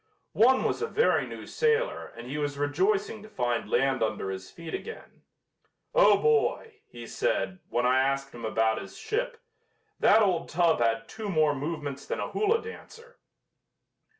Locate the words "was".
0.63-0.81, 2.39-2.57